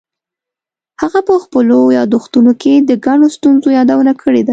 هغه 1.01 1.19
په 1.27 1.35
خپلو 1.43 1.77
یادښتونو 1.97 2.51
کې 2.61 2.73
د 2.89 2.91
ګڼو 3.05 3.27
ستونزو 3.37 3.67
یادونه 3.77 4.13
کړې 4.21 4.41
ده. 4.47 4.49